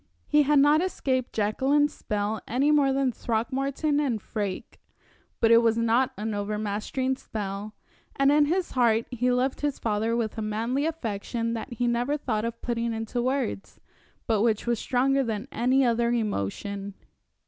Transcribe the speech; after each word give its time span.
He 0.25 0.41
had 0.41 0.57
not 0.57 0.81
escaped 0.81 1.31
Jacqueline's 1.31 1.93
spell 1.93 2.41
any 2.47 2.71
more 2.71 2.91
than 2.91 3.11
Throckmorton 3.11 3.99
and 3.99 4.19
Freke; 4.19 4.79
but 5.39 5.51
it 5.51 5.59
was 5.59 5.77
not 5.77 6.09
an 6.17 6.33
overmastering 6.33 7.15
spell, 7.17 7.75
and 8.15 8.31
in 8.31 8.45
his 8.45 8.71
heart 8.71 9.05
he 9.11 9.31
loved 9.31 9.61
his 9.61 9.77
father 9.77 10.15
with 10.17 10.39
a 10.39 10.41
manly 10.41 10.87
affection 10.87 11.53
that 11.53 11.73
he 11.73 11.85
never 11.85 12.17
thought 12.17 12.45
of 12.45 12.63
putting 12.63 12.93
into 12.93 13.21
words, 13.21 13.79
but 14.25 14.41
which 14.41 14.65
was 14.65 14.79
stronger 14.79 15.23
than 15.23 15.47
any 15.51 15.85
other 15.85 16.11
emotion. 16.11 16.95